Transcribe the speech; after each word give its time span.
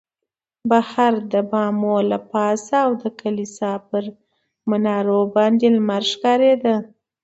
بهر 0.69 1.13
د 1.33 1.33
بامو 1.51 1.97
له 2.11 2.17
پاسه 2.31 2.77
او 2.85 2.91
د 3.03 3.05
کلیسا 3.19 3.71
پر 3.89 4.03
منارو 4.69 5.19
باندې 5.35 5.65
لمر 5.75 6.03
ښکارېده. 6.11 6.75